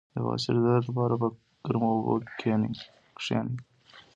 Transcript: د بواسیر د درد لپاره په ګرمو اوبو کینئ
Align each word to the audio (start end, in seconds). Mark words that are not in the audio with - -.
د 0.13 0.15
بواسیر 0.23 0.55
د 0.57 0.61
درد 0.65 0.85
لپاره 0.89 1.13
په 1.21 1.27
ګرمو 1.65 1.89
اوبو 1.93 2.13
کینئ 2.39 2.73